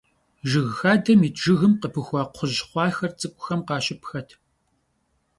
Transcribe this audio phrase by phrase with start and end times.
[0.49, 4.29] Jjıg xadem yit jjıgım khıpıxua kxhuj xhuaxer ts'ık'uxem khaşıpxet.